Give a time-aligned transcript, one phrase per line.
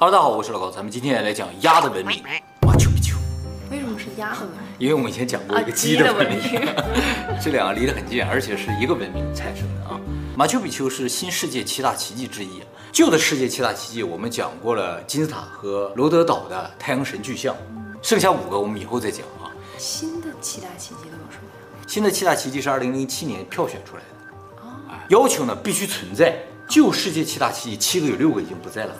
[0.00, 2.22] 哈喽，大家好，我是老高，咱们今天来讲鸭的文明——
[2.64, 3.16] 马丘比丘。
[3.68, 4.60] 为什么是鸭的文明？
[4.78, 6.84] 因为我们以前讲过一个鸡的文明，啊、
[7.42, 9.98] 这两个离得很近，而且是一个文明产生的啊。
[10.36, 12.62] 马丘比丘是新世界七大奇迹之一。
[12.92, 17.56] 旧的世界七大奇迹我们讲过了，金字塔和罗德岛的太阳神巨像，
[18.00, 19.50] 剩下五个我们以后再讲啊。
[19.78, 21.84] 新的七大奇迹都有什么呀？
[21.88, 26.38] 新的七大奇迹是二零零七年票选出来的，啊，要求呢必须存在。
[26.68, 28.94] 旧世界七大奇迹七个有六个已经不在了。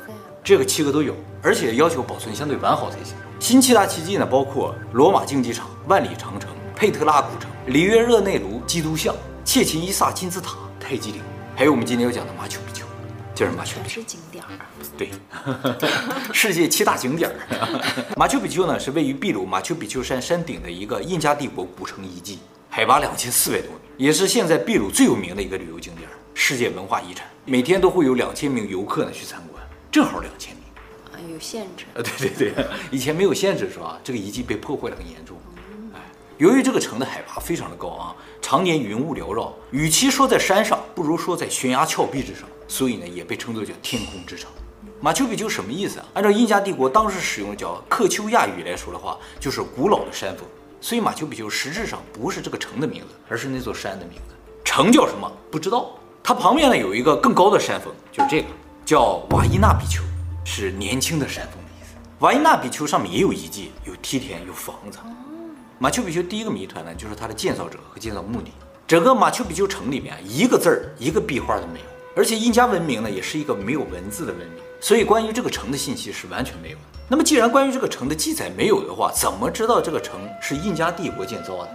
[0.48, 3.14] 这个七个都有，而且要求保存相对完好才行。
[3.38, 9.14] 新七大奇迹呢，包括罗马竞技场、万里长城、佩特拉古城、里约热内卢基督像、
[9.44, 11.20] 切琴伊萨金字塔、泰姬陵，
[11.54, 12.86] 还有我们今天要讲的马丘比丘，
[13.34, 14.00] 就是马丘比丘。
[14.00, 14.48] 是景点儿。
[14.96, 15.10] 对，
[16.32, 18.08] 世界七大景点儿。
[18.16, 22.38] 马丘比丘呢，是位于秘鲁马丘比丘山山顶的一个印加帝国古城遗迹，
[22.70, 29.47] 海拔两千四百多米，也是现在秘鲁最有名的一个旅游景点，世界文化遗产，每天都会有两千名游客呢去参观。
[29.90, 30.62] 正好两千米，
[31.12, 33.98] 啊，有限制啊，对对对，以前没有限制是吧？
[34.04, 35.36] 这个遗迹被破坏得很严重，
[35.94, 36.00] 哎，
[36.36, 44.50] 由于这个城的海拔非常的高啊，常年云雾缭绕，与其说在山上，不如说在悬崖峭壁之上，所以呢，也被称作叫天空之城。
[45.00, 46.06] 马丘比丘什么意思啊？
[46.14, 50.44] 按照印加帝国当时使用的叫克丘亚语来说的话，就是古老的山峰。
[50.80, 54.34] 所以马丘比丘实质上不是这个城的名字，而是那座山的名字。
[54.64, 55.30] 城叫什么？
[55.50, 55.90] 不知道。
[56.22, 58.48] 它旁边呢有一个更高的山峰，就是这个。
[58.88, 60.02] 叫瓦伊纳比丘，
[60.46, 61.94] 是年轻的山峰的意思。
[62.20, 64.98] 瓦伊纳比丘上面也有遗迹，有梯田，有房子。
[65.78, 68.50] 马丘比丘第一个谜团呢，就是它的建造者和建造目的。
[68.86, 71.84] 整个马丘比丘城里面一个字儿、一个壁画都没有，
[72.16, 76.84] 而且印加文明呢，也是一个没有文字的文明，所以关于这个城的信息是完全没有的。
[77.10, 81.70] 那么既然关于这个城的记载没有的话，怎么知道这个城是印加帝国建造的？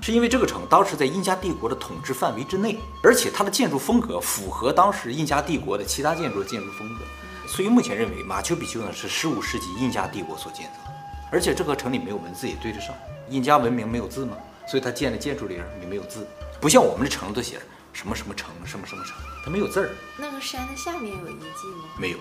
[0.00, 7.04] 是因为这个城当时在印加帝国的统治范围之内，而且它的建筑风格符合当时印加帝国的其他建筑的建筑风格，
[7.46, 10.94] 所以目前认为马丘比丘呢是十五世纪印加帝国所建造的，
[11.32, 12.94] 而且这个城里没有文字也对得上，
[13.28, 16.26] 印加文明没有字嘛，所以它建的建筑里也没有字，
[16.60, 19.90] 不像我们的城都写着什么什么城什么什么城，它没有字儿。
[20.16, 21.84] 那个山的下面有遗迹吗？
[21.98, 22.18] 没有，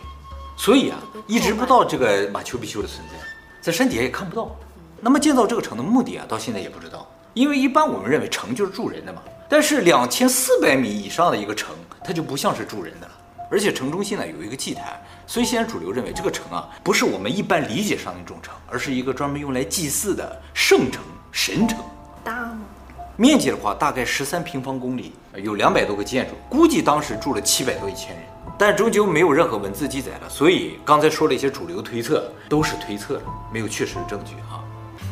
[0.57, 3.15] 所以啊一直不知道这个马丘比丘的存在，
[3.61, 4.53] 在山底下也看不到。
[4.99, 7.06] 那么建造这个城的目的啊，到现在也不知道。
[7.37, 11.69] 因为一般我们认为城就是住人的嘛，但是两千四百米以上的一个城，
[12.03, 13.13] 它就不像是住人的了。
[13.51, 21.77] 而且城中心呢有一个祭坛，所以现在主流认为这个城啊不是我们一般理解上的那种城，而是一个专门用来祭祀的圣城、神城。
[22.23, 22.61] 大吗？
[23.17, 28.23] 面积的话大概十三平方公里，有两百多个建筑，估计当时住了七百多一千人，
[28.57, 30.27] 但终究没有任何文字记载了。
[30.27, 34.57] 所以刚才说了一些主流推测，都是推测的，没有确实的证据啊。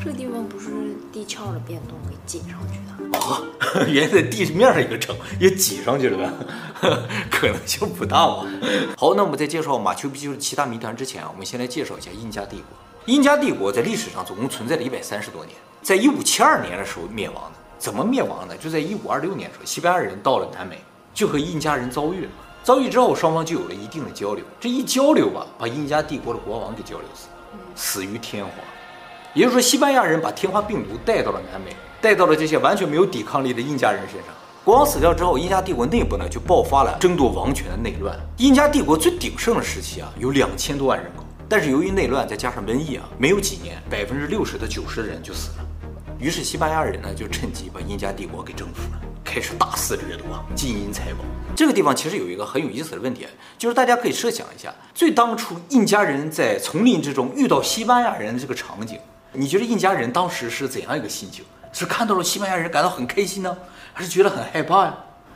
[0.05, 0.69] 这个地方不是
[1.11, 3.43] 地壳的变动给挤上去的哦？
[3.89, 6.31] 原来在地面上一个城也挤上去了呗，
[7.31, 8.45] 可能性不大吧。
[8.95, 12.65] 好，那我们在介绍马丘比丘的其他谜团之前啊，我们先来介绍一下印加帝国。
[13.07, 17.57] 印加帝国在历史上总共存在了一百三十多年，在一五七二年的时候灭亡的。
[17.79, 18.55] 怎么灭亡呢？
[18.57, 20.79] 就在一五二六年的时候，西班牙人到了南美，
[21.15, 22.31] 就和印加人遭遇了。
[22.63, 24.45] 遭遇之后，双方就有了一定的交流。
[24.59, 27.27] 这一交流吧，把印加帝国的国王给交流死，
[27.73, 28.51] 死于天花。
[29.35, 34.33] 也就是说，西班牙人把天花病毒带到了南美，带到了这些完全没有抵抗力的印加人身上。
[34.63, 38.17] 国王死掉之后，印加帝国内部呢就爆发了争夺王权的内乱。
[38.37, 45.65] 印加帝国最鼎盛的时期啊，有两千多万人口，但是由于内乱再加上瘟疫啊，没有几年，百分之六十到九十的人就死了。
[46.17, 50.25] 于是西班牙人呢就趁机把印加帝国给征服了，开始大肆掠夺
[50.55, 51.25] 金银财宝。
[51.57, 58.97] 这个地方其实有一个很有意思的问题，就是大家可以设想一下，最当初印加人在丛林之中遇到西班牙人的这个场景。
[59.35, 61.43] 你觉得印加人当时是怎样一个心情？
[61.71, 63.57] 是看到了西班牙人感到很开心呢，
[63.93, 64.95] 还是觉得很害怕呀？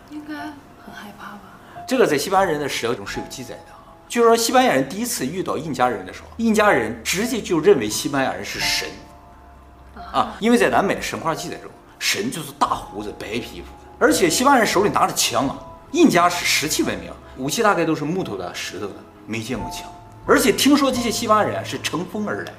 [0.09, 1.41] 应该很害怕吧。
[1.85, 8.87] 这个在西班牙人的史料中是有记载的啊，就是说西班牙人第一次遇到印加人的时候，印加人直接就认为西班牙人是神
[10.13, 13.67] 啊，因为在南美的神话记载中，神就是大胡子、白皮肤，
[13.99, 15.59] 而且西班牙人手里拿着枪啊。
[15.91, 18.93] 印加是石器文明，武器大概都是木头的、石头的，
[19.25, 19.91] 没见过枪，
[20.25, 22.53] 而且听说这些西班牙人是乘风而来。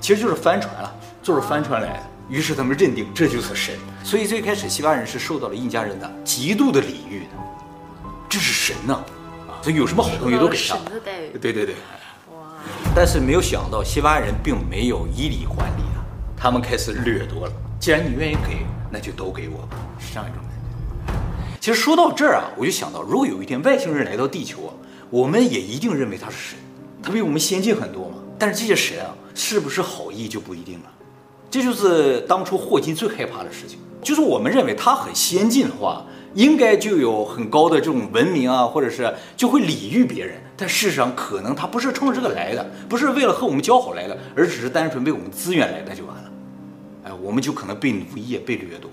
[0.00, 0.92] 其实就是帆船了，
[1.22, 2.02] 就是帆船来的。
[2.28, 3.74] 于是他们认定这就是神，
[4.04, 7.36] 所以最开始西班牙人是受到了印加人的极度的礼遇的，
[8.28, 8.94] 这是神呐，
[9.48, 10.76] 啊，所以有什么好东西都给他。
[10.76, 11.38] 神的待遇。
[11.40, 11.74] 对对对。
[12.32, 12.38] 哇！
[12.94, 16.06] 但是没有想到西班牙人并没有以礼还礼啊，
[16.36, 17.52] 他们开始掠夺了。
[17.80, 21.14] 既然你愿意给，那就都给我吧，是这样一种感觉。
[21.60, 24.72] 其实说到这儿啊，我就想到，如果有一天外星人来到地球啊，
[25.10, 26.58] 我们也一定认为他是神，
[27.02, 28.14] 他比我们先进很多嘛。
[28.38, 29.10] 但是这些神啊。
[29.40, 30.92] 是不是好意就不一定了，
[31.50, 33.78] 这就是当初霍金最害怕的事情。
[34.02, 36.04] 就是我们认为他很先进的话，
[36.34, 40.38] 应该就有很高的这种文明啊，或者是就会礼遇别人。
[40.58, 46.30] 但事实上可能他不是冲着这个来的，不是为了和我们交好来的，而只是单纯为我们资源来的就完了。
[47.04, 48.90] 哎，我们就可能被奴役、被掠夺。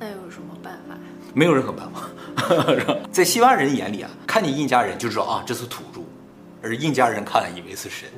[0.00, 0.96] 那有什么办法？
[1.32, 2.98] 没有任何办法。
[3.12, 6.00] 在西班牙人眼里啊，看见印加人就知道啊，这是土著，
[6.60, 8.08] 而印加人看了以为是神。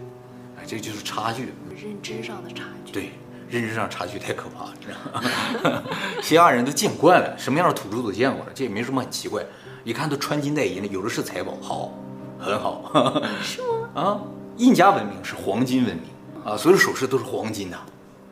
[0.68, 2.92] 哎，这就是差距，认知上的差距。
[2.92, 3.10] 对。
[3.50, 5.82] 认知上差距太可怕了，知道吗？
[6.20, 9.42] 西亚人都见惯了，什么样的土著都见过了，这也没什么很奇怪。
[9.84, 11.94] 一看都穿金戴银的，有的是财宝，好，
[12.38, 12.92] 很好。
[13.42, 14.02] 是吗？
[14.02, 14.20] 啊，
[14.58, 16.04] 印加文明是黄金文明
[16.44, 17.78] 啊，所有首饰都是黄金的。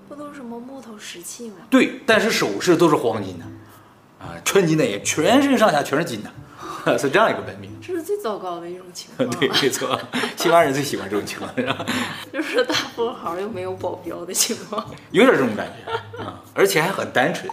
[0.06, 1.56] 不都是什么木头石器吗？
[1.70, 3.44] 对，但是首饰都是黄金的，
[4.18, 6.30] 啊，穿金戴银，全身上下全是金的。
[6.98, 9.28] 是这样一个文明，这是最糟糕的一种情况。
[9.40, 9.98] 对，没错，
[10.36, 11.86] 西方人最喜欢这种情况，是吧？
[12.32, 17.50] 就是大富豪又没有保镖的情况，有点这种感觉啊，而且还很单纯，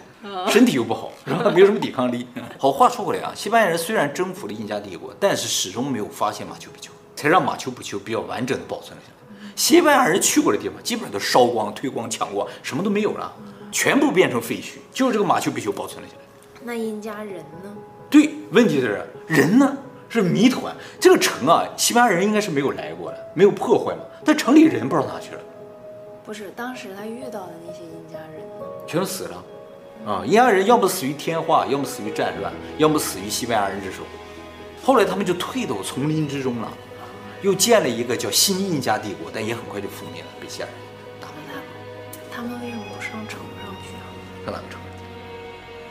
[0.50, 1.50] 身体又不好，然后？
[1.52, 2.28] 没有什么抵抗力。
[2.60, 9.50] 好，话说回来啊，西班牙人虽然征服了印加帝国，但是始终没有发现马丘比丘，才让马丘比丘比较完整的保存了下来。
[9.56, 13.32] 西班牙人去过的地方，基本上都烧光、推光、抢光，什么都没有了，
[13.72, 16.22] 全部变成废墟，就是这个马丘比丘保存了下来。
[16.64, 17.76] 那印加人呢？
[18.14, 19.76] 对，问题是人呢
[20.08, 20.72] 是谜团。
[21.00, 24.02] 这个城啊，西班牙人应该是没有来过的，没有破坏嘛。
[24.24, 25.42] 但城里人不知道哪去了。
[26.24, 28.66] 不是，当时他遇到的那些印加人呢？
[28.86, 29.44] 全都死了。
[30.06, 34.04] 啊，印加人要么死于天化，要么死于战乱，要么死于西班牙人之手。
[34.84, 36.72] 后来他们就退到丛林之中了，
[37.42, 40.76] 又建了一个叫新印加帝国，但也很快就覆灭了，被西亚人
[41.20, 41.34] 打了。
[42.32, 44.06] 他们为什么不上城上去啊？
[44.46, 44.80] 上哪个城？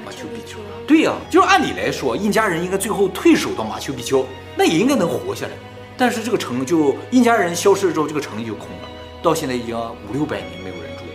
[0.04, 4.26] 马丘比丘，丘，对呀、啊，就是按理来说，印加人应该最后退守到马丘比丘，
[4.56, 5.52] 那也应该能活下来。
[5.96, 8.88] 但是这个城就印加人消失了之后，这个城就空了，
[9.22, 9.76] 到现在已经
[10.08, 11.10] 五六百年没有人住了。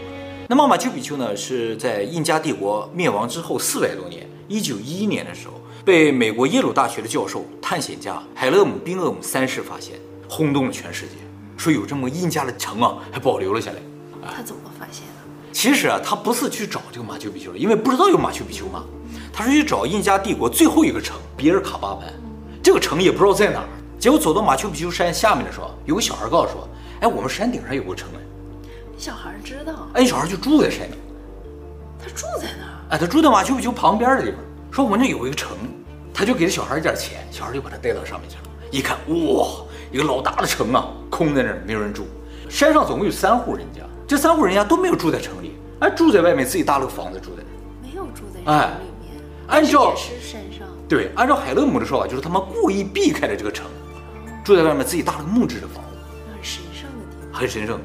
[0.48, 5.54] 那么马丘比丘呢，是在印加帝国灭亡之后四百多年，一九一一年的时候，
[5.84, 10.00] 被美国耶鲁大学的教授、探险家海勒姆·宾厄姆三世发现，
[10.30, 11.14] 轰动了全世界，
[11.58, 13.78] 说有这么个印加的城啊，还保留了下来。
[14.36, 15.17] 他怎么发现的？
[15.58, 18.84] 其实啊，他不是去找这个马丘比丘了，因为不知道有马丘比丘嘛。
[19.34, 22.14] 他是去找印加帝国最后一个城比尔卡巴班，
[22.62, 23.66] 这个城也不知道在哪儿。
[23.98, 26.70] 结果走到马丘比丘山下面的时候，有个小孩告诉说
[27.02, 28.22] ：“哎，我们山顶上有个城哎。”
[29.00, 29.88] 小孩知道。
[29.96, 30.96] 哎，小孩就住在山顶。
[31.98, 32.78] 他住在哪儿？
[32.92, 34.40] 哎，他住在马丘比丘旁边的地方。
[34.70, 35.58] 说我们那有一个城，
[36.14, 38.44] 他就给了小孩一点钱，小孩就把他带到上面去了。
[38.70, 39.48] 一看，哇，
[39.92, 42.06] 一个老大的城啊，空在那儿，没有人住。
[42.48, 43.82] 山上总共有三户人家。
[44.08, 49.22] 这三户人家都没有住在城里，哎，住在外面自己搭了个房子住在那，没有住在城里面。
[49.48, 53.66] 按照是山上，对，按照海勒姆的说法，就是他们故意避开了这个城，
[54.46, 57.82] 住在外面自己搭了个木质的房子，很神圣的地方，很神圣，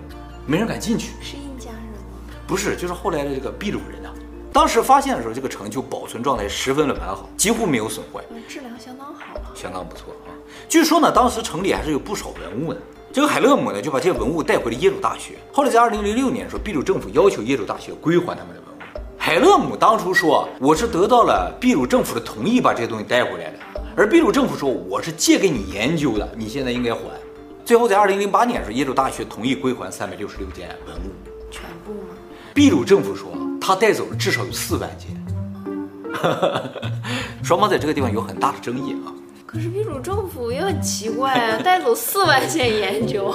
[0.47, 1.15] 没人敢进去。
[1.21, 2.15] 是印加人吗？
[2.47, 4.15] 不是，就是后来的这个秘鲁人啊。
[4.53, 10.31] 当时发现的时候，这个城就保存状态十分的完好，几乎没有损坏，质量相当好了，相当不错啊。
[10.69, 12.81] 据说呢，当时城里还是有不少文物的。
[13.13, 15.35] 这个海勒姆呢，就把这些文物带回了耶鲁大学。
[15.53, 18.73] 后来在二零零六年的时候，秘鲁政府要求耶鲁大学归还他们的文物。
[19.19, 23.59] 海勒姆当初说：“我是得到了秘鲁政府的同意，把这些东西带回来的。”
[23.95, 27.01] 而秘鲁政府说：“我是借给你研究的，你现在应该还。”
[27.67, 31.13] 最后在二零零八年的时候，耶鲁大学同意归还三百六十六件文物。
[31.51, 32.17] 全部吗？
[32.55, 33.31] 秘鲁政府说
[33.61, 35.11] 他带走了至少有四万件。
[37.45, 39.13] 双方在这个地方有很大的争议啊。
[39.53, 43.35] 可是秘鲁政府也很奇怪啊，带走四万件研究。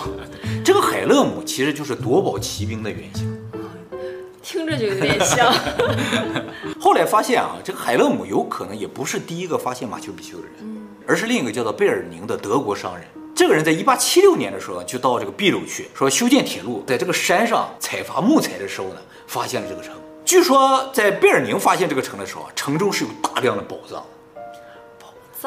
[0.66, 3.40] 这个海勒姆其实就是夺宝奇兵的原型，
[4.42, 5.54] 听着就有点像。
[6.82, 13.06] 后来发现啊，这个海勒姆有可能也不是第一个发现马丘比丘的人，而是另一个叫做贝尔宁的德国商人。
[13.36, 18.96] 这个人在一八七六年的时候就到这个秘鲁去，说修建铁路，在这个山上采伐木材的时候呢，
[19.28, 19.94] 发现了这个城。
[20.26, 24.04] 据说在贝尔宁发现这个城的时候，城中是有大量的宝藏。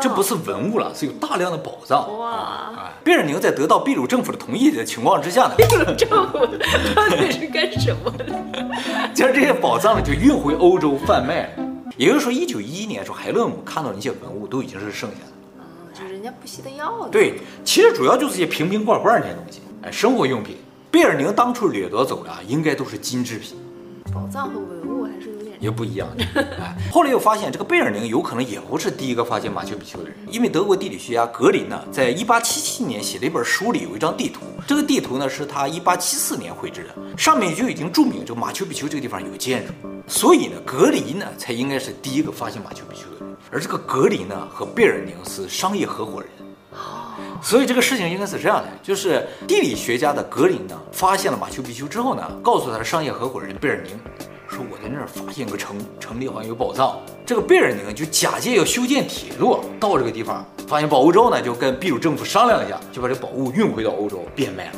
[0.01, 2.19] 这不是文物了，是有大量的宝藏。
[2.19, 2.93] 哇！
[3.03, 6.39] 贝尔宁在得到秘鲁政府的同意的情况之下呢，秘鲁政府
[6.95, 8.25] 到底是干什么的？
[9.15, 11.51] 将 这些宝藏呢就运回欧洲贩卖。
[11.97, 15.33] 也就是说，一九一一年的时候，海勒姆看到的那些文物都已经是剩下的。
[15.59, 17.09] 嗯，就人家不惜的要的。
[17.11, 20.57] 对，其实主要就是些瓶瓶罐罐那些东西，哎，生活用品。
[20.91, 23.57] 贝尔宁当初掠夺走的应该都是金制品。
[24.15, 24.80] 宝藏和文。
[25.61, 26.25] 也不一样的，
[26.59, 39.73] 哎， 后来又发现这个贝尔宁有可能也不是第一个发现马丘比丘的人，因为德国地理学家格林呢，在一八七七年写了一本书里有一张地图，这个地图呢是他一八七四年绘制的，上面就已经注明这个马丘比丘这个地方有建筑，
[40.09, 46.31] 所以呢，格林呢才应该是第一个发现马丘比丘的人，而这个格林呢和贝尔宁是商业合伙人，
[47.43, 53.99] 所以这个事情应该是这样的，就是地理学家的格林呢发现了马丘比丘之后呢，告诉他的商业合伙人贝尔宁。
[54.51, 56.99] 说我在那儿发现个城，城里好像有宝藏。
[57.25, 64.73] 这个贝尔宁就假借要修建铁路到这个地方，发现宝物之后呢，就跟秘鲁政府商量一下，就把这宝物运回到欧洲变卖了。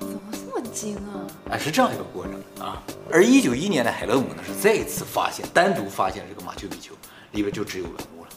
[0.00, 1.22] 怎么这么精啊？
[1.50, 2.34] 哎，是这样一个过程
[2.66, 2.82] 啊。
[3.08, 6.92] 而一九一一年的海勒姆呢，是再一次发现，单独发现这个马丘比丘
[7.30, 8.30] 里边就只有文物了。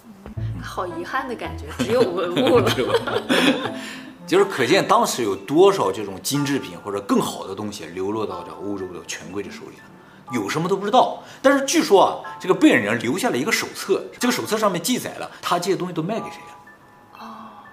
[0.61, 2.71] 好遗憾的感觉， 只有文物了。
[4.27, 9.83] 就是可见当时有多少这种金制品或者更好的东西流落到这欧洲的权贵的手里了，
[10.31, 11.23] 有什么都不知道。
[11.41, 17.19] 但是据说啊，这个贝尔宁留下了一个手册，这个手册上面记载了他这些东西都卖给谁了。
[17.19, 17.25] 哦，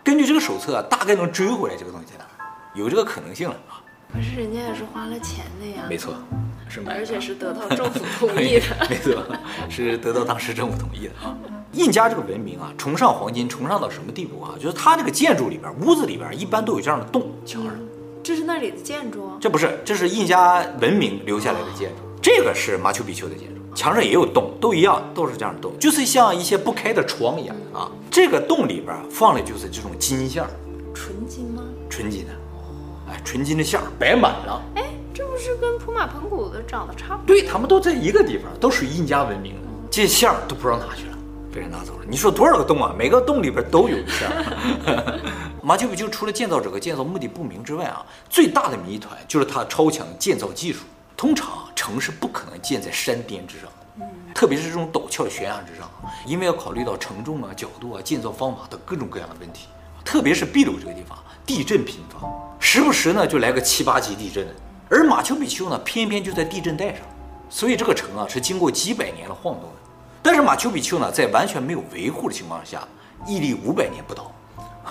[0.02, 2.24] 根据这个手册啊，大概能追回来这个东西在哪，
[2.74, 3.80] 有这个可能性了啊。
[4.12, 5.82] 可是人家也是花了钱的呀。
[5.88, 6.14] 没错，
[6.68, 8.66] 是买，而且是得到政府同意的。
[8.88, 9.24] 没错，
[9.68, 11.36] 是得到当时政府同意的啊。
[11.72, 14.54] 印加这个文明啊，崇尚黄金，崇尚到什么地步啊？
[14.60, 17.74] 就是它这个建筑里边，屋子里边一般都有这样的洞，墙上。
[18.22, 19.36] 这是那里的建筑？
[19.40, 21.96] 这不是，这是印加文明留下来的建筑。
[22.24, 27.92] 这个是马丘比丘的建筑，墙上也有洞，都一样，都是这样的洞，就是像一些不开的窗一样啊。
[28.10, 30.42] 这个洞里边放的就是这种金线，
[30.94, 31.62] 纯金吗？
[31.90, 32.32] 纯金的，
[33.10, 34.62] 哎，纯金的线摆满了。
[34.74, 37.36] 哎，这不是跟普马盆古的长得差不多？
[37.36, 41.18] 对，他们都在一个地方，都属于印加文明的，这些线都不知道哪去了。
[41.52, 42.06] 被人拿走了。
[42.08, 42.94] 你说多少个洞啊？
[42.98, 44.32] 每个洞里边都有一下。
[45.62, 50.86] 马丘比丘除了建造者和建造目的不明之外啊，最大的谜团就是它超强建造技术。
[51.16, 53.68] 通常城市不可能建在山巅之上，
[54.34, 55.90] 特别是这种陡峭悬崖之上，
[56.26, 59.68] 因为要考虑到承重啊、角度啊、建造方法等各种各样的问题。
[60.04, 61.16] 特别是秘鲁这个地方，
[61.46, 62.28] 地震频发，
[62.58, 64.46] 时不时呢就来个七八级地震。
[64.90, 67.00] 而马丘比丘呢，偏偏就在地震带上，
[67.48, 69.76] 所以这个城啊是经过几百年的晃动的。
[70.22, 72.86] 但是马丘比丘呢，在完全没有维护的情况下，
[73.26, 74.30] 屹立五百年不倒，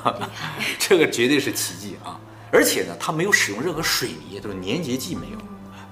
[0.79, 2.19] 这个绝对是奇迹啊！
[2.51, 5.37] 而且呢，它没有使用任何水泥，都是粘结剂没有，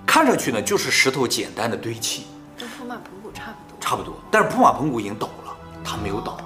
[0.06, 2.24] 看上去呢就是石头简单的堆砌，
[2.58, 3.78] 跟普马彭古差不多。
[3.80, 6.38] 差不多，但是普马彭古已经倒了，它没有倒。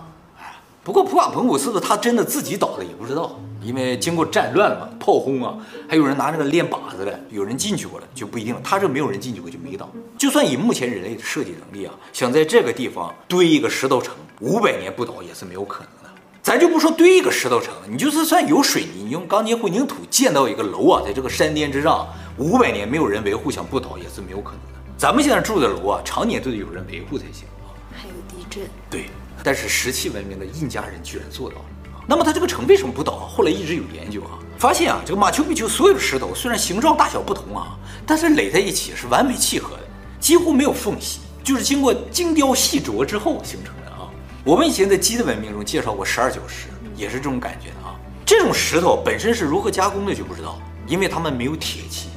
[0.83, 3.39] 不过普马彭古是不是他真的自己倒的也不知道。
[3.61, 5.57] 因为经过战乱了嘛，炮轰啊，
[5.89, 8.61] 还有人拿那个练靶子的，有人进去过了，就不一定了。
[8.63, 9.89] 他这没有人进去过，就没倒。
[10.19, 16.09] 就算以目前人类的设计能力啊，想在这个地方堆一个石头城，五百年不倒也是没有可能的。
[16.43, 24.79] 咱就不说堆一个石头城，你就是算有水泥，你用钢筋混凝土建造一个楼啊，在这个山巅之上，五百年没有人维护，想不倒也是没有可能的。
[24.97, 27.71] 咱们现在住的楼啊，常年都得有人维护才行啊。
[27.93, 28.63] 还有地震。
[28.89, 29.05] 对，
[29.41, 31.65] 但是石器文明的印加人居然做到了。
[32.05, 33.13] 那么它这个城为什么不倒？
[33.13, 39.83] 后来一直有研究啊，发现啊，这个马丘比丘所有的石头虽然形状大小不同啊，但是垒在一起是完美契合的，
[40.19, 44.11] 几乎没有缝隙，就是经过精雕细琢之后形成的啊。
[44.43, 47.95] 我们以前在鸡的文明中介绍过十二角石，也是这种感觉的啊。
[48.25, 52.09] 这种石头本身是如何加工的就不知道，因为它们没有铁器。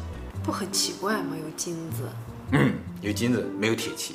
[0.49, 1.37] 不很奇怪吗？
[1.39, 2.09] 有金子，
[2.53, 4.15] 嗯，有金子，没有铁器，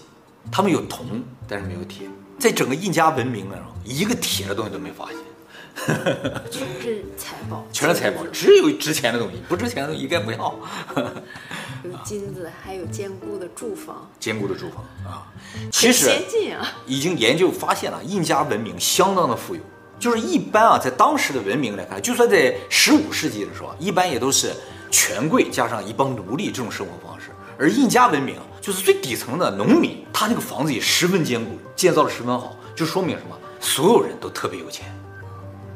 [0.52, 2.10] 他们有铜，但是没有铁。
[2.40, 5.18] 在整个印加文明当中，一个铁的东西都没发现。
[6.50, 10.60] 全是财宝，全是财宝，只有值钱的东西，不值钱的东西应该不要。
[11.84, 15.32] 有 金子，还有坚固的住房，坚固的住房啊，
[15.72, 19.62] 其实先进啊，已经研究发现了，印加文明相当的富有。
[20.00, 24.52] 就是一般啊，在当时的文明来看，就算在十五世纪的时候，一般也都是
[24.94, 27.32] 权贵加上一帮奴隶这种生活方式。
[27.58, 33.36] 而印加文明就是最底层的农民，他那个房子也十分坚固，建造的十分好，就说明什么？
[33.60, 34.86] 所有人都特别有钱。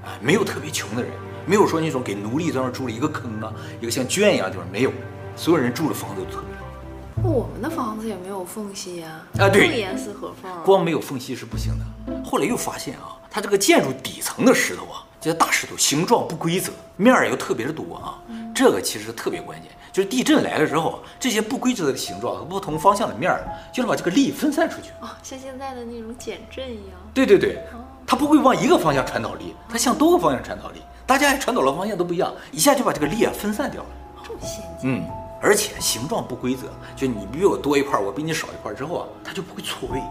[0.06, 1.12] 哎没有特别穷的人，
[1.48, 4.92] 没有说那种给奴隶在那住了一个坑啊，一个像圈一样的地方没有，
[5.36, 7.28] 所有人住的房子都特别好。
[7.28, 12.24] 我们的房子也没有缝隙呀，啊，对，严丝合缝，光没有缝隙是不行的。
[12.24, 18.22] 后来又发现啊，它这个建筑底层的石头啊，这些大石头形状不规则，面儿又特别的多啊，
[18.58, 26.98] 这个其实特别关键，就是地震来了之后，这些不规则的形状和不同方向的面儿，就能把这个力分散出去哦，像现在的那种减震一样。
[27.14, 27.62] 对对对。
[28.08, 33.90] 它不会往一个方向传导力，它向多个方向传导力，大家传导的方向都不一样，一下就把这个力啊分散掉了。
[34.26, 34.90] 这么先进。
[34.90, 35.06] 嗯，
[35.42, 40.02] 而且形状不规则，就你比我多一块，我比你少一块之后啊，它就不会错位。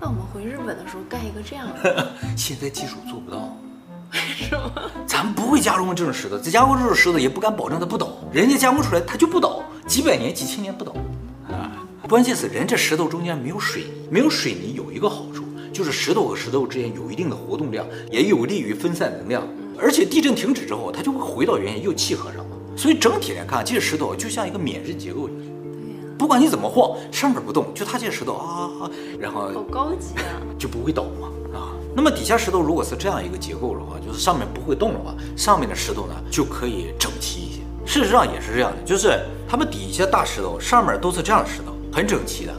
[0.00, 3.56] 那我们回日本的时候盖一个这样的， 现在技术做不到，
[4.36, 4.72] 是吗？
[5.06, 10.92] 咱们不会加工这种石头，再加工这种石头也不敢保证它不倒，人家加工出来它就不倒，几百年、几千年不倒。
[11.48, 15.44] 啊，关键是人这石头中间没有水泥，没有水泥有一个好处。
[15.72, 19.42] 就是石头和石头之间有一定的活动量，也有利于分散能量，
[19.78, 22.56] 而且地震停止之后，它就会回到原点，又契合上了。
[22.76, 25.40] 所以整体来看，这些石头就像一个免震结构一样。
[25.72, 31.70] 对呀，不管你怎么晃，上面不动，就它这些石头啊，然后好高级啊， 就不会倒嘛啊。
[31.94, 37.60] 那么底下石头如果是这样一个结构的话，就是上面不会动的话，上面的石头呢就可以整齐一些。
[37.84, 39.18] 事实上也是这样的，就是
[39.48, 42.52] 他们底下大石头上面都是这样的石头，很整齐的。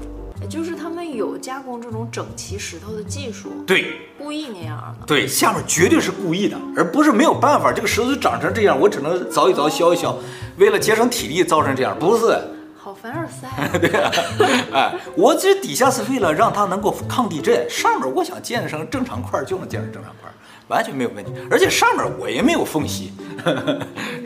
[0.50, 5.06] 就是他们有加工这种整齐石头的技术，对故意那样的。
[5.06, 10.14] 对，下面绝对是故意的，而不是没有办法，这个石头就长成这样，我只能凿一凿、削一削，
[10.58, 12.38] 为了节省体力造成这样，不是。
[12.84, 13.48] 好凡尔赛。
[13.78, 14.12] 对啊，
[14.74, 20.28] 哎，我这底下是为了让它能够抗地震，上面我想建成正常块就能建成正常块，
[20.68, 23.14] 完全没有问题，而且上面我也没有缝隙，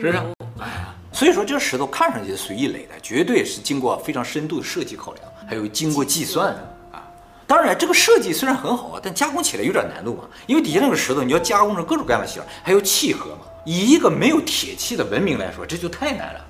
[0.00, 0.12] 不是？
[0.58, 7.04] 哎呀，所以说这石头看上去是随意垒的，绝对是经过非常深度的设计考量，还有经过计算的啊。
[7.46, 13.42] 当然，这个设计虽然很好啊，但加工起来有点难度嘛，因为底下那个石头你要加工成各种各样的形，还有契合嘛。
[13.66, 16.40] 以一个没有铁器的文明来说，这就太难了。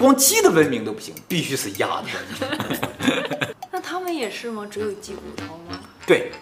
[0.00, 3.48] 光鸡的文明都不行，必须是鸭的文明。
[3.70, 4.66] 那他们也是吗？
[4.68, 5.78] 只有鸡骨头吗？
[6.06, 6.32] 对。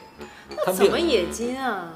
[0.65, 1.93] 那怎么冶金啊？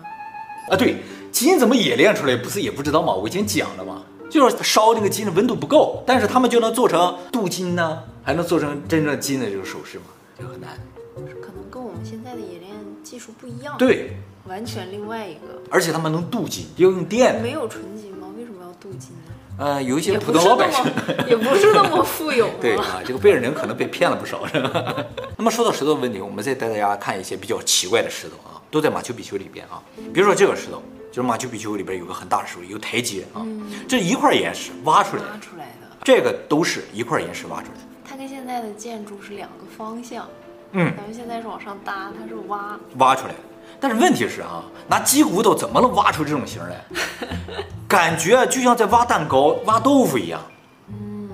[0.68, 0.96] 啊，对，
[1.30, 2.36] 金怎么冶炼出来？
[2.36, 3.14] 不是也不知道吗？
[3.14, 4.02] 我以前讲了嘛。
[4.28, 10.04] 就是烧那个金的温度不够，但是他们就能做成镀金呢，还能做成真正金的这个首饰嘛，
[10.40, 10.70] 就很难。
[11.14, 12.72] 可能跟我们现在的冶炼
[13.04, 13.76] 技术不一样。
[13.78, 14.16] 对，
[14.46, 15.62] 完全另外一个。
[15.70, 17.40] 而且他们能镀金，要用电。
[17.40, 18.26] 没有纯金吗？
[18.36, 19.21] 为什么要镀金呢？
[19.58, 20.84] 呃，有一些普通老百姓
[21.28, 22.48] 也不是那么富有。
[22.60, 24.94] 对啊，这个贝尔宁可能被骗了不少，是吧？
[25.36, 29.82] 那么说到石头问题，我们再带大家看一些比较奇怪的石头啊，都在马丘比丘里边啊。
[30.12, 30.82] 比如说这个石头。
[31.12, 37.80] 就是马丘比丘里边有个很大的石头，有个台阶啊，嗯、这一块岩石挖出来的，挖出来的，这个都是一块岩石挖出来的。
[38.08, 40.26] 它跟现在的建筑是两个方向，
[40.70, 43.38] 嗯，咱们现在是往上搭，它是挖挖出来的。
[43.80, 46.84] 但是问题是啊，拿鸡骨头怎么能挖出这种形来？
[47.88, 50.40] 感觉就像在挖蛋糕、挖豆腐一样。
[50.88, 51.28] 嗯，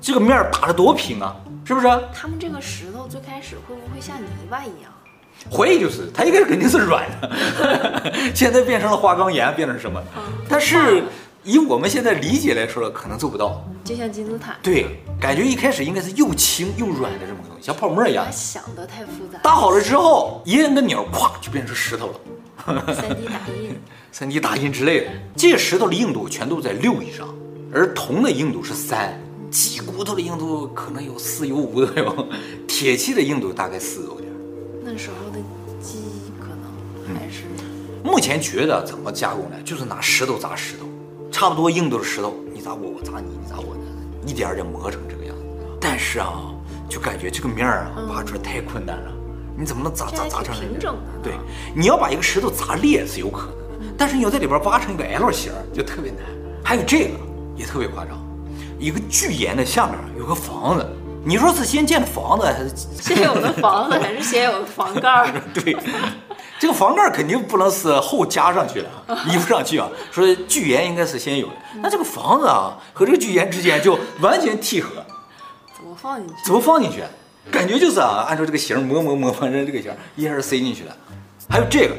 [0.00, 1.86] 这个面打得多平啊，是不是？
[2.14, 4.92] 他们这个石头最开始会不会像泥巴一样？
[5.52, 10.02] 怀疑就是，它一开始肯定是软的， 现在变成了花岗岩，变成什么？
[10.48, 11.04] 但是
[11.48, 13.64] 以我们现在理解来说，可能做不到。
[13.82, 14.54] 就像金字塔。
[14.62, 18.26] 对，感觉一开始应该是又轻又软的这么个东西，像泡沫一样。
[18.30, 19.38] 想的太复杂。
[19.38, 22.94] 搭好了之后，一摁个钮，咵就变成石头了。
[22.94, 23.80] 三 D 打印。
[24.12, 27.34] 三 D 打印之类的，这些石头的硬度全都在六以上，
[27.72, 29.18] 而铜的硬度是三，
[29.50, 32.28] 鸡骨头的硬度可能有四有五都有，
[32.66, 34.30] 铁器的硬度大概四有点。
[34.84, 35.38] 那时候的
[35.80, 36.02] 鸡
[36.38, 39.56] 可能还是、嗯，目前觉得怎么加工呢？
[39.64, 40.86] 就是拿石头砸石头，
[41.38, 43.76] 差不多硬度的石头，你砸我，我砸你，你砸我，
[44.26, 45.44] 一点点磨成这个样子。
[45.80, 46.52] 但是啊，
[46.88, 49.04] 就感觉这个面儿啊，挖出来太困难了。
[49.08, 50.96] 嗯、你怎么能砸砸砸成平整？
[51.22, 51.34] 对，
[51.76, 56.22] 你要把一个石头砸裂是有可能的，嗯、但是你要在里边挖成一个 L 型就特别难。
[56.64, 57.10] 还有这个
[57.54, 58.18] 也特别夸张，
[58.76, 60.84] 一个巨岩的下面有个房子。
[61.24, 65.32] 你说是先建的房子还是先有的房子，还是先有的房盖？
[65.54, 65.76] 对，
[66.58, 68.88] 这个房盖肯定不能是后加上去的，
[69.30, 69.88] 移不上去啊。
[70.10, 74.90] 说巨岩应该是先有的，那这个房子啊和这个巨岩之间就完全契合。
[75.76, 76.34] 怎么放进去？
[76.44, 77.02] 怎么放进去？
[77.50, 80.96] 感觉就是啊，按照这个形磨磨磨，反正这个形一下塞进去了。
[81.48, 81.94] 还有这个，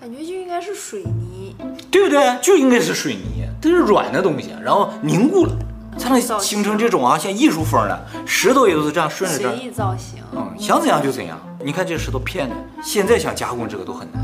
[0.00, 1.56] 感觉就应该是水泥，
[1.90, 2.38] 对不对？
[2.40, 5.52] 就应该是水泥，它是软的东西，然后凝固了。
[5.98, 9.56] 才能形成这种啊，像艺术风的石头也都是这样顺着这。
[9.56, 10.22] 随意造型。
[10.32, 11.38] 嗯，想怎样就怎样。
[11.64, 14.22] 你看这石头片的，现在想加工这个都很难。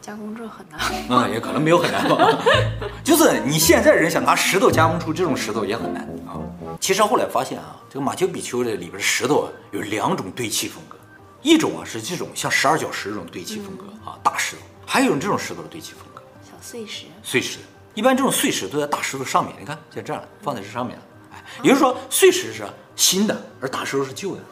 [0.00, 0.80] 加工这很难。
[1.08, 2.42] 嗯，也可能没有很难吧。
[3.04, 6.40] 就是你现在人想拿石头加工出这种石头也很难啊。
[6.80, 10.96] 其实后来发现啊，这个马丘比丘的里边的石头啊，有两种堆砌风格，
[11.40, 17.04] 一种啊是这种像十二角石这种堆砌风格啊，大石头；还有一种这种石头的堆砌风格，小碎石。
[17.22, 17.58] 碎石。
[17.94, 20.98] 一般这种碎石都在大石头上面，你看像这样放在这上面，
[21.32, 22.64] 哎，也就是说碎石是
[22.96, 24.42] 新的，而大石头是旧的。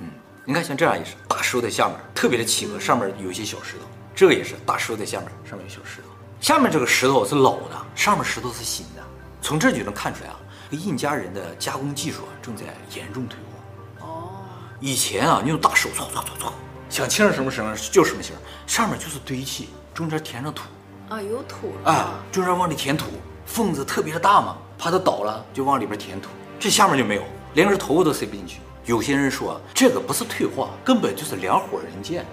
[0.00, 0.10] 嗯，
[0.44, 6.08] 你看像这样也是，大石头在下面特别的契合，上面有一些小石头，这个也是大石头在下面，上面有小石头。
[6.40, 9.02] 下面这个石头是老的，上面石头是新的，
[9.40, 10.36] 从这就能看出来啊，
[10.70, 12.64] 印加人的加工技术啊正在
[12.96, 13.38] 严重退
[13.98, 14.06] 化。
[14.06, 14.30] 哦，
[14.80, 16.52] 以前啊，你用大手搓搓搓搓，
[16.88, 18.34] 想切成什么形就什么形，
[18.66, 20.64] 上面就是堆砌，中间填上土。
[21.10, 23.06] 啊，有土啊，就是往里填土，
[23.44, 26.28] 缝子特别的大嘛，怕它倒了就往里边填土。
[26.56, 27.22] 这下面就没有，
[27.54, 28.60] 连根头发都塞不进去。
[28.84, 32.24] 有些人说这个不是退化，根本就是两伙人建，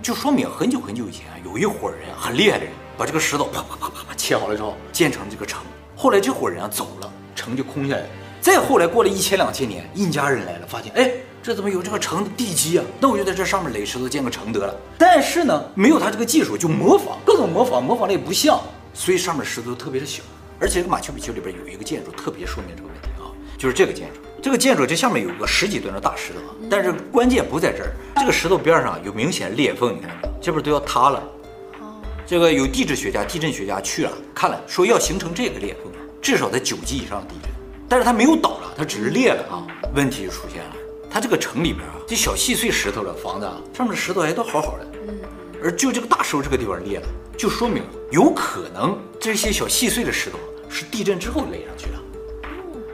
[0.00, 5.60] 就说明很久很久以前有一伙人很厉害的人，把这个石头啪啪啪啪啪切好了之后建成这个城。
[5.94, 8.08] 后来这伙人啊走了，城就空下来了。
[8.40, 11.12] 再后来过了一千两千年，印加人来了，发现哎。
[11.42, 12.84] 这怎么有这个城的地基啊？
[13.00, 14.74] 那我就在这上面垒石头建个城得了。
[14.98, 18.60] 但是呢，没有他这个技术，就模仿各种模仿，模仿的也不像，
[18.92, 20.22] 所以上面石头特别的小。
[20.58, 30.10] 而且这个马丘比丘里边有一个建筑特别说明这个问题啊，就是这个建筑，这个建筑这下面有个十几吨的大石头啊，但是关键不在这儿，这个石头边上有明显裂缝，你看
[30.42, 31.22] 这边都要塌了。
[32.26, 37.50] 这个有地质学家、地震学家去了看了，说要形成这个裂缝，至少在九级以上的地震，
[37.88, 39.66] 但是它没有倒了，它只是裂了啊。
[39.94, 40.76] 问题就出现了。
[41.10, 44.86] 它这个城里边啊，这小细碎石头的房子啊，上面的石头还都好好的。
[45.08, 45.18] 嗯。
[45.62, 50.38] 而就这个大石头这个地方裂了，就说明有可能这些小细碎的石头
[50.70, 51.98] 是地震之后垒上去的。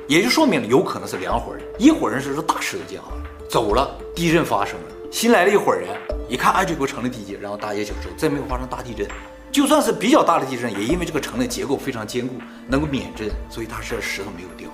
[0.09, 5.89] 也就说明了有可能是两伙人，一伙人是说大石头建好了，走了，地震发生了，新来了一伙人，
[6.29, 9.07] 一看，哎，这个城的地基，然后大街小巷再没有发生大地震。
[9.53, 12.35] 就算是比较大的地震，也因为这个城的结构非常坚固，
[12.67, 14.69] 能够免震，所以它是石头没有掉。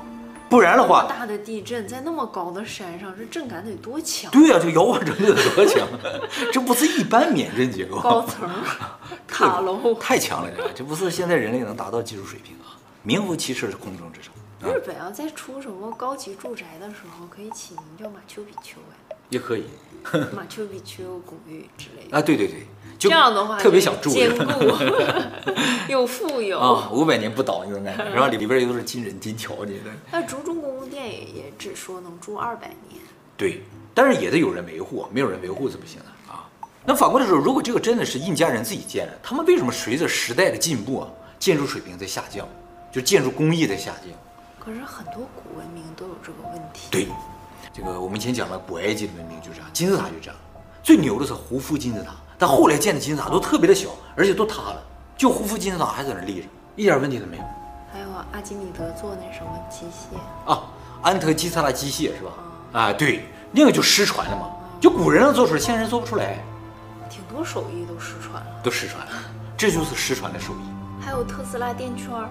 [0.52, 4.30] 不然的话，大的地震在那么高的山上，这震感得多强？
[4.30, 5.88] 对呀、啊，这摇晃程度得多强？
[6.52, 8.50] 这不是一般免震结构，高层
[9.26, 12.76] 塔楼 太强了，这这不是现在人类能达到技术水平啊！
[13.02, 14.30] 名副其实的空中之城。
[14.70, 18.76] 日本要再出什么高级住宅的时候，可以起名叫马丘比丘
[19.08, 19.64] 哎，也可以，
[20.36, 22.66] 马丘比丘公寓之类的啊，对对对。
[23.08, 24.44] 这样的话，特别想住，坚固
[25.88, 29.90] 又富有啊，五百年不倒那种感觉，然后里边又都是金人金条，你的。
[30.10, 33.00] 那竹中宫殿也也只说能住二百年，
[33.36, 33.62] 对，
[33.92, 36.48] 但是也得有人维护，没有人维护是不行的啊。
[36.84, 42.48] 那反过来说，如果这个真的是印加人自己建的，他们为什么随着时代的进步啊，建筑水平在下降，
[42.92, 44.12] 就建筑工艺在下降？
[44.58, 46.88] 可是很多古文明都有这个问题。
[46.90, 47.08] 对，
[47.72, 50.36] 这个我们以前讲了古埃及的文明就这样，金字塔就这样，
[50.82, 52.14] 最牛的是胡夫金字塔。
[52.42, 54.83] 但后来建的金字塔都特别的小，而且都塌了，
[55.16, 57.42] 就胡夫金字塔还在那立着，一点问题都没有。
[57.92, 60.64] 还有阿基米德做那什么机械啊，
[61.02, 62.33] 安特基萨拉机械是吧？
[62.72, 64.50] 嗯、啊，对，那个就失传了嘛，
[64.81, 66.44] 就古人能做出来，现在人做不出来。
[67.09, 69.12] 挺多手艺都失传了，都失传了，
[69.57, 71.00] 这就是失传的手艺。
[71.00, 72.28] 还有特斯拉电圈儿，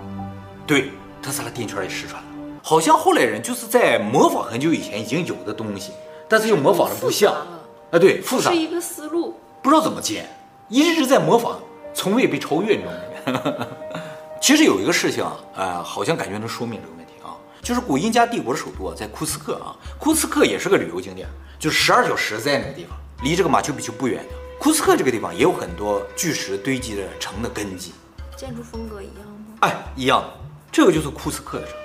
[0.67, 2.29] 对，特斯拉电圈也失传了，
[2.61, 5.93] 好像后来人就是在模仿很久以前已经有的东西，
[6.27, 7.33] 但是又模仿的不像。
[7.33, 9.39] 啊，对，复杂是一个思路。
[9.61, 10.27] 不知道怎么建，
[10.69, 11.59] 一直在模仿，
[11.93, 13.67] 从未被超越，你知道吗？
[14.41, 21.27] 其实有一个事情啊，呃，好像感觉能说明这个问题啊，就是古印加帝国的首都啊，在库斯克啊，库斯克也是个旅游景点，
[21.59, 24.29] 就是十二角石在那个地方，离这个马丘比丘不远的。
[24.59, 27.93] 库斯克这个地方也有很多巨石堆积的城的根基，
[28.35, 29.57] 建筑风格一样吗？
[29.61, 30.29] 哎，一样的，
[30.71, 31.75] 这个就是库斯克的城。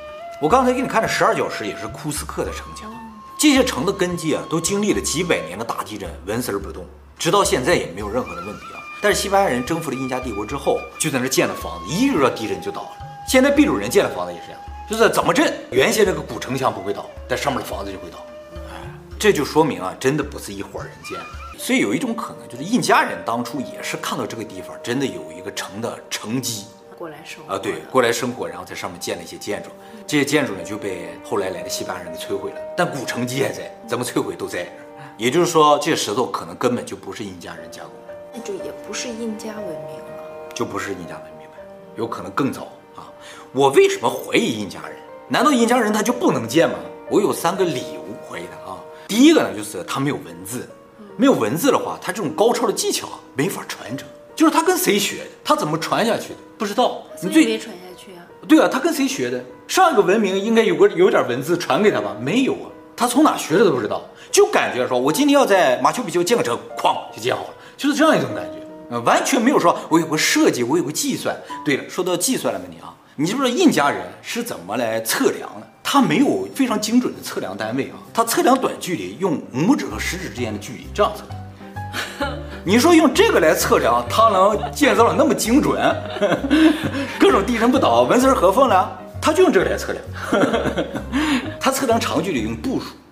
[0.41, 2.91] 我刚才给你看的十二角石也是库斯克的城墙，
[3.39, 6.87] 这些城的根基啊，都经历了几百年的大地震，纹丝儿不动。
[7.19, 8.81] 直到现在也没有任何的问题啊！
[9.03, 12.91] 但是西班牙人征服了印加帝国之后，就在那建了房子，一遇到地震就倒了。
[13.29, 18.19] 现在秘鲁人建的房子也是这样，就是怎么震，原先这个古城墙不会倒，但上面的房子就会倒。
[18.55, 21.27] 哎，这就说明啊，真的不是一伙人建的。
[21.59, 26.67] 所以有一种可能，就是印加人当初也是看到这个地方真的有一个城的城基，
[26.99, 29.71] 过来生活啊，对，过来生活，然后在上面建了一些建筑。
[30.07, 34.67] 这些建筑呢就被后来来的西班牙人给摧毁了，但古城基还在，怎么摧毁都在。
[35.19, 41.55] 也就是说，这些石头可能根本就不是印加人加工的，那就也不是印加文明了，就不是印加文明了，
[41.97, 43.09] 有可能更早啊！
[43.53, 44.97] 我为什么怀疑印加人？
[45.27, 46.75] 难道印加人他就不能建吗？
[47.11, 48.77] 我有三个理由怀疑他啊。
[49.09, 50.69] 第一个呢，就是他没有文字，
[51.17, 54.07] 没有文字的话，他这种高超的技巧没法传承。
[54.35, 55.31] 就是他跟谁学的？
[55.43, 56.39] 他怎么传下去的？
[56.59, 57.03] 不知道。
[57.23, 58.21] 你最没传下去啊？
[58.47, 59.43] 对啊，他跟谁学的？
[59.67, 62.15] 上一个文明应该有个有点文字传给他吧？
[62.21, 62.69] 没有啊。
[62.95, 68.59] 他从哪学的都不知道，就感觉说，我今天要在马丘比丘建个城，哐就建好了，就是这样一种感觉，
[68.91, 71.35] 呃，完全没有说我有个设计，我有个计算。
[71.65, 75.67] 对了，说到计算的问题啊，你知不知道印加人是怎么来测量的？
[75.83, 81.25] 他没有非常精准的测量单位啊，他测量短距离用拇指和食指之间的距离这样测。
[82.65, 85.81] 你说用这个来测量，他能建造的那么精准，
[87.19, 88.89] 各种地震不倒，纹丝合缝呢？
[89.23, 90.05] 他就用这个来测量，
[91.59, 93.06] 他测量长距离用步数，啊，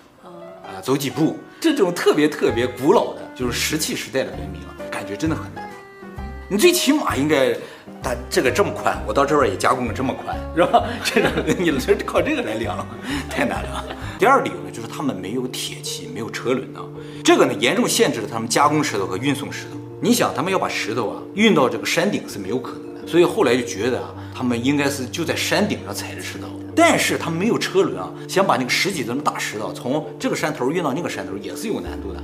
[0.85, 5.66] 走几步，这种特别特别古老的，就是石器时代的文明啊，感觉真的很难。
[6.47, 7.55] 你最起码应该，
[8.03, 10.85] 他这个这么宽，我到这边也加工了这么宽， 是吧？
[11.03, 12.87] 这种你是靠这个来量，
[13.31, 13.83] 太难了。
[14.18, 16.85] 第二理由呢，就是他们没有铁器，没有车轮啊，
[17.25, 19.79] 这个呢严重限制了他们加工石头和运送石头。
[20.03, 24.14] 你想，他们要把石头啊运到这个山顶是没有可能的，所以后来就觉得啊。
[24.37, 32.22] 他们应该是就在山顶上踩着石头，但是他们没有车轮啊，想把那个十几吨的大石头从这个山头运到那个山头也是有难度的。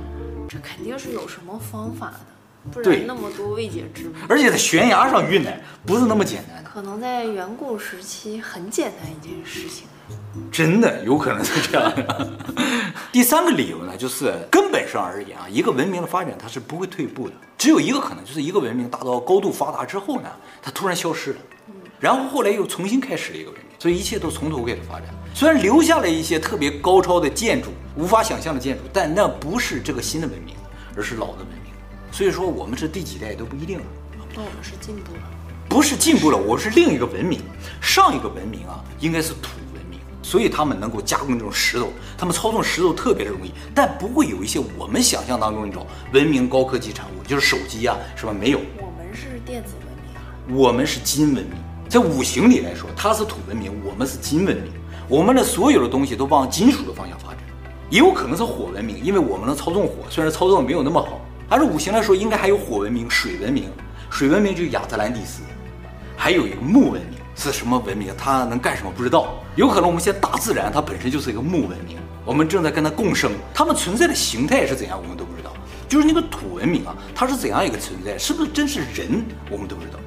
[0.49, 4.15] 这肯定是有什么方法的，不然那么多未解之谜。
[4.27, 5.51] 而且在悬崖上运呢，
[5.85, 6.69] 不是那么简单的。
[6.69, 9.87] 可能在远古时期很简单一件事情。
[10.51, 12.31] 真的有可能是这样的。
[13.13, 20.29] 第三个理由呢，就是根本上而言啊，一个文明的发展它是不会退步的，只有一个可能，就是一个文明达到高度发达之后呢，
[20.61, 21.39] 它突然消失了，
[21.99, 25.09] 然后后来又重新开始了一个文明，所以一切都从头开始发展。
[25.33, 30.53] 虽然留下了一些特别高超的建筑，无法想象的建筑，但那不是这个新的文明，
[30.95, 31.73] 而是老的文明。
[32.11, 33.85] 所以说我们是第几代都不一定了。
[34.35, 35.21] 那我们是进步了？
[35.67, 37.41] 不是进步了，我是另一个文明。
[37.81, 39.99] 上一个文明啊，应该是土文明。
[40.21, 48.59] 所以他们能够加工这种石头，他们操纵石头特别的容易，但不会有一些我们想象当中那种文明高科技产物，就是手机啊什么没有。
[48.77, 50.21] 我们是电子文明啊，
[50.55, 51.55] 我们是金文明，
[51.91, 54.71] 在五行里来说，它是土文明，我们是金文明。
[55.09, 57.39] 我们的所有的东西都往金属的方向发展，
[57.89, 61.19] 也有可能是火文明，因为我们能操纵火，虽然操纵没有那么好。
[61.49, 63.65] 按照五行来说，应该还有火文明、水文明。
[64.09, 65.41] 水文明就是亚特兰蒂斯，
[66.15, 68.07] 还有一个木文明是什么文明？
[68.17, 69.35] 它能干什么不知道。
[69.57, 73.33] 有可能我们现在大自然它本身就是一个木文明，我们正在跟它共生。
[73.53, 75.51] 它们存在的形态是怎样，我们都不知道。
[75.89, 78.17] 就是那个土文明啊，它是怎样一个存在？
[78.17, 79.25] 是不是真是人？
[79.49, 79.99] 我们都不知道。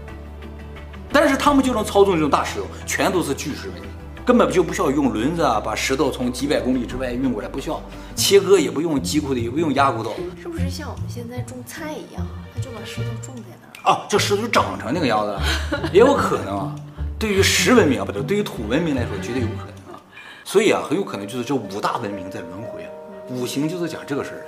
[1.14, 3.88] 但是他们就能操纵这种大石头，全都是巨石文明。
[4.26, 7.80] 根本就不需要用轮子啊，把石头从几百公里之外运过来，不需要
[8.16, 14.04] 切割，也不用击骨的，也不用压骨头，是不是像我们现在种菜一样，他就把石头种在那儿啊？
[14.08, 15.42] 这石头就长成那个样子了，
[15.94, 16.74] 也有可能啊。
[17.16, 20.00] 对于石文明啊，不对，对于土文明来说，绝对有可能啊。
[20.42, 22.90] 所以啊，很有可能就是这五大文明在轮回啊。
[23.28, 24.46] 五行就是讲这个事儿。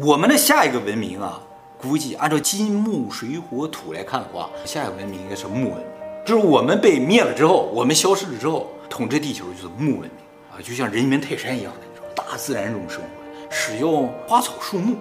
[0.00, 1.38] 我们的下一个文明啊，
[1.78, 5.86] 估计按照金木水火土来看的话，下一个文明应该是木文明，
[6.24, 8.68] 就是我们被灭了之后，我们消失了之后。
[8.88, 10.10] 统治地球就是木文明
[10.52, 13.06] 啊，就像人猿泰山一样的那种大自然中生活，
[13.50, 14.98] 使用花草树木，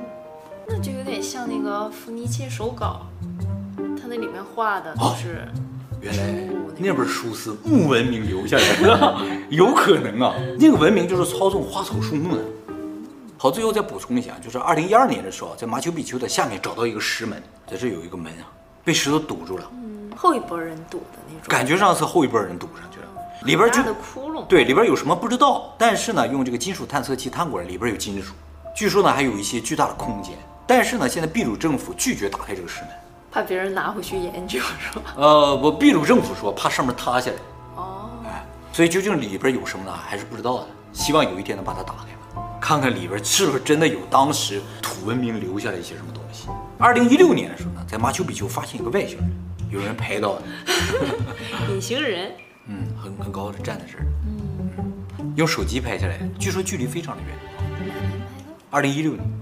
[0.65, 3.05] 那就有点像那个伏尼切手稿，
[4.01, 5.61] 他那里面画的就是、哦。
[5.99, 9.17] 原来那本书是木文明留下来的，
[9.51, 12.41] 有可能啊，那个文明就是操纵花草树木的。
[13.37, 18.47] 好，最后再补充一下，就是二零一二年的时候，在马丘比丘的下面找到一个石门，在这有一个门啊，
[18.85, 19.69] 被石头堵住了。
[19.73, 23.05] 嗯，后一波人堵的那种，感觉上是后一波人堵上去了。
[23.43, 23.81] 里边就
[24.47, 28.33] 对，里边有什么不知道，但是呢，用这个金属探测器探过来，里边有金属，
[28.75, 32.89] 据说呢还有一些巨大的空间，但是呢，现在秘鲁政府拒绝打开这个石门，
[33.31, 35.13] 怕别人拿回去研究是吧？
[35.17, 37.37] 呃，我秘鲁政府说怕上面塌下来，
[37.75, 39.91] 哦，哎，所以究竟里边有什么呢？
[39.91, 46.47] 还是不知道的，希望有一天能把它打开吧，看看里边是不是真的有当时土文明留下来一些什么东西。
[46.77, 49.31] 二零一六年的时候呢，在马丘比丘发现一个外星人，
[49.71, 50.43] 有人拍到的，
[51.73, 52.31] 隐形人。
[52.67, 57.35] 嗯，很很高的站在这儿，嗯，用手机拍下来，据说距离非常的远。
[58.69, 59.40] 二零一六年。